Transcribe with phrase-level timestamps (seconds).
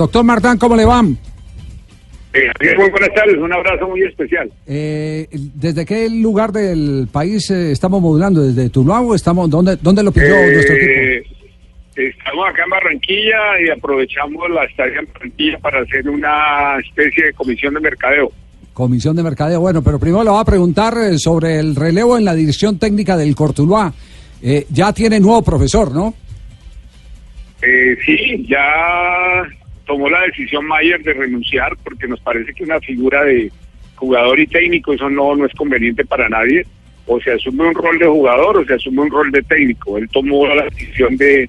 [0.00, 1.18] Doctor Martán, ¿cómo le van?
[2.32, 4.48] Eh, muy buenas tardes, un abrazo muy especial.
[4.64, 8.40] Eh, ¿Desde qué lugar del país eh, estamos modulando?
[8.40, 11.34] ¿Desde Tuluá o estamos, dónde, dónde lo pidió Eh, nuestro equipo?
[11.96, 17.32] Estamos acá en Barranquilla y aprovechamos la estadía en Barranquilla para hacer una especie de
[17.32, 18.30] comisión de mercadeo.
[18.74, 19.58] Comisión de Mercadeo.
[19.58, 23.16] Bueno, pero primero le voy a preguntar eh, sobre el relevo en la dirección técnica
[23.16, 23.92] del Cortuluá.
[24.40, 26.14] Eh, ya tiene nuevo profesor, ¿no?
[27.60, 29.42] Eh, sí, ya
[29.88, 33.50] tomó la decisión Mayer de renunciar porque nos parece que una figura de
[33.96, 36.64] jugador y técnico, eso no, no es conveniente para nadie.
[37.06, 39.96] O se asume un rol de jugador o se asume un rol de técnico.
[39.96, 41.48] Él tomó la decisión de,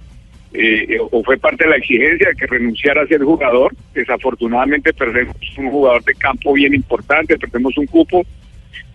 [0.53, 3.75] eh, o fue parte de la exigencia de que renunciara a ser jugador.
[3.93, 8.25] Desafortunadamente perdemos un jugador de campo bien importante, perdemos un cupo,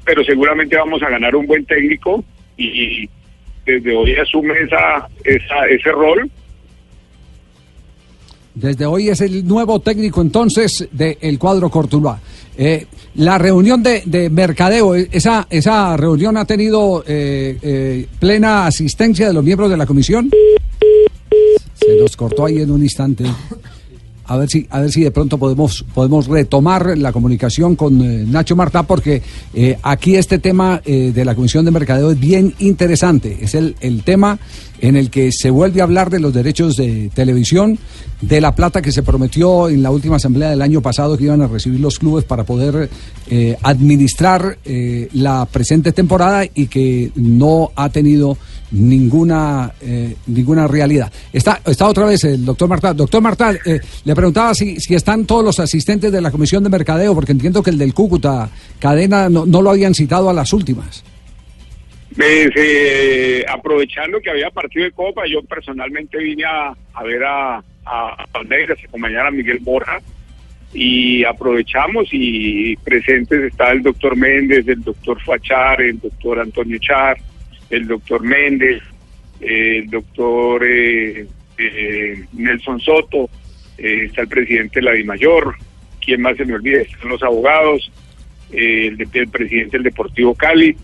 [0.06, 2.24] pero seguramente vamos a ganar un buen técnico
[2.56, 3.10] y
[3.66, 6.30] desde hoy asume esa, esa, ese rol
[8.54, 12.20] Desde hoy es el nuevo técnico entonces del cuadro Cortuluá.
[12.56, 12.86] Eh,
[13.16, 19.26] la reunión de, de mercadeo, eh, esa, esa reunión ha tenido eh, eh, plena asistencia
[19.26, 20.30] de los miembros de la comisión.
[21.74, 23.24] Se nos cortó ahí en un instante.
[24.26, 28.24] A ver si, a ver si de pronto podemos, podemos retomar la comunicación con eh,
[28.26, 29.22] Nacho Martá, porque
[29.52, 33.38] eh, aquí este tema eh, de la Comisión de Mercadeo es bien interesante.
[33.42, 34.38] Es el, el tema
[34.80, 37.78] en el que se vuelve a hablar de los derechos de televisión,
[38.22, 41.42] de la plata que se prometió en la última asamblea del año pasado que iban
[41.42, 42.90] a recibir los clubes para poder
[43.62, 44.58] administrar
[45.12, 48.36] la presente temporada y que no ha tenido
[48.74, 51.12] ninguna eh, ninguna realidad.
[51.32, 52.92] Está, está otra vez el doctor Martá.
[52.92, 56.70] Doctor Martá, eh, le preguntaba si, si están todos los asistentes de la Comisión de
[56.70, 60.52] Mercadeo, porque entiendo que el del Cúcuta Cadena no, no lo habían citado a las
[60.52, 61.04] últimas.
[62.16, 68.78] Eh, aprovechando que había partido de Copa, yo personalmente vine a, ver a, a Palmeiras,
[68.86, 70.00] acompañar a Miguel Borja,
[70.72, 77.16] y aprovechamos y presentes está el doctor Méndez, el doctor Fachar, el doctor Antonio Char,
[77.76, 78.82] el doctor Méndez,
[79.40, 81.26] el doctor eh,
[81.58, 83.28] eh, Nelson Soto,
[83.78, 85.54] eh, está el presidente de la DIMAYOR,
[86.04, 86.80] ¿quién más se me olvida?
[86.82, 87.90] Están los abogados,
[88.52, 90.76] eh, el, de- el presidente del Deportivo Cali,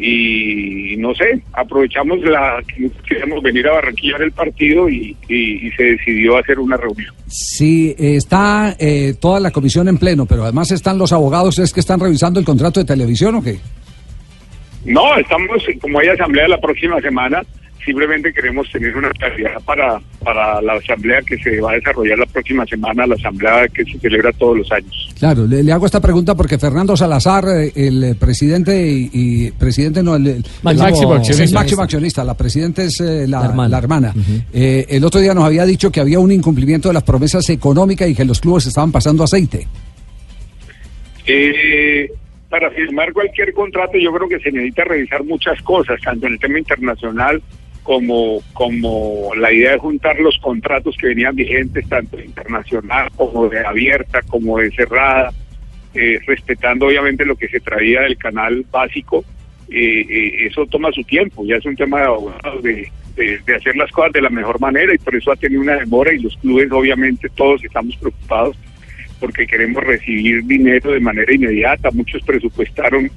[0.00, 5.82] y no sé, aprovechamos la que queríamos venir a Barranquilla el partido y, y- se
[5.82, 7.12] decidió hacer una reunión.
[7.26, 8.76] Sí, está
[9.20, 12.46] toda la comisión en pleno, pero además están los abogados, ¿es que están revisando el
[12.46, 13.58] contrato de televisión o qué?
[14.84, 17.42] No, estamos, como hay asamblea la próxima semana,
[17.84, 22.26] simplemente queremos tener una claridad para, para la asamblea que se va a desarrollar la
[22.26, 25.08] próxima semana, la asamblea que se celebra todos los años.
[25.18, 30.02] Claro, le, le hago esta pregunta porque Fernando Salazar, eh, el presidente y, y- presidente
[30.02, 31.44] no, el, el- Máximo accionista.
[31.44, 33.68] el máximo accionista, la presidenta es eh, la, La hermana.
[33.68, 34.14] la hermana.
[34.52, 38.08] Eh, el otro día nos había dicho que había un incumplimiento de las promesas económicas
[38.08, 39.66] y que los clubes estaban pasando aceite.
[41.26, 42.08] Eh,
[42.48, 46.38] para firmar cualquier contrato yo creo que se necesita revisar muchas cosas, tanto en el
[46.38, 47.42] tema internacional
[47.82, 53.64] como, como la idea de juntar los contratos que venían vigentes, tanto internacional como de
[53.64, 55.32] abierta, como de cerrada,
[55.94, 59.24] eh, respetando obviamente lo que se traía del canal básico.
[59.70, 62.90] Eh, eh, eso toma su tiempo, ya es un tema de abogados, de,
[63.56, 66.20] hacer las cosas de la mejor manera y por eso ha tenido una demora y
[66.20, 68.56] los clubes obviamente todos estamos preocupados
[69.18, 71.90] porque queremos recibir dinero de manera inmediata.
[71.90, 73.10] Muchos presupuestaron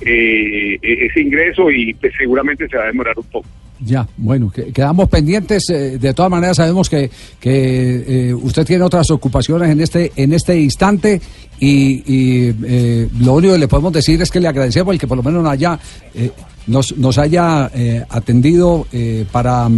[0.00, 3.48] eh, e- ese ingreso y pues, seguramente se va a demorar un poco.
[3.84, 5.68] Ya, bueno, que- quedamos pendientes.
[5.70, 10.32] eh, de todas maneras, sabemos que, que eh, usted tiene otras ocupaciones en este en
[10.32, 11.20] este instante
[11.60, 15.06] y, y, eh, lo único que le podemos decir es que le agradecemos el que
[15.06, 15.78] por lo menos haya,
[16.14, 16.30] eh,
[16.66, 17.70] nos, nos haya
[18.08, 18.86] atendido
[19.30, 19.68] para,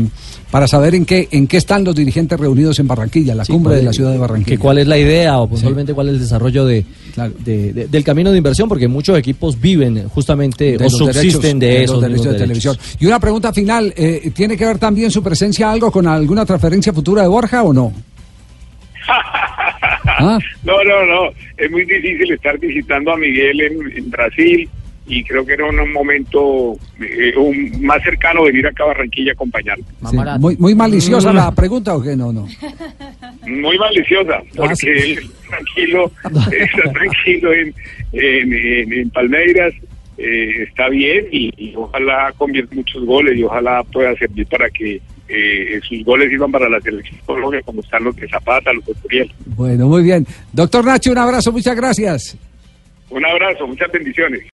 [0.52, 3.74] para saber en qué en qué están los dirigentes reunidos en Barranquilla, la Sí, cumbre
[3.76, 4.56] de la ciudad de Barranquilla.
[4.56, 7.32] que cuál es la idea o puntualmente cuál es el desarrollo de, Claro.
[7.44, 11.60] de- de- del camino de inversión, porque muchos equipos viven justamente de o subsisten derechos-
[11.60, 12.42] de, de esos los derechos de derechos.
[12.76, 12.76] televisión.
[13.00, 16.92] Y una pregunta final, eh, ¿tiene que ver también su presencia algo con alguna transferencia
[16.92, 17.92] futura de Borja o no?
[20.18, 20.38] Ah.
[20.64, 21.30] No, no, no.
[21.56, 24.68] Es muy difícil estar visitando a Miguel en, en Brasil
[25.06, 29.34] y creo que era un momento eh, un- más cercano venir acá a Barranquilla a
[29.34, 29.84] acompañarlo.
[30.10, 32.16] Sí, muy, muy maliciosa la pregunta o qué?
[32.16, 32.46] No, no.
[33.46, 34.86] Muy maliciosa, porque sí.
[34.88, 37.74] él tranquilo, está tranquilo en,
[38.12, 39.72] en, en- en Palmeiras,
[40.18, 45.00] eh, está bien y, y ojalá convierta muchos goles y ojalá pueda servir para que
[45.28, 48.94] eh, sus goles sirvan para la selección Colombia, como están los de Zapata, los de
[48.94, 49.32] Turiel.
[49.44, 50.26] Bueno, muy bien.
[50.52, 52.36] Doctor Nacho, un abrazo, muchas gracias.
[53.10, 54.46] Un abrazo, muchas bendiciones.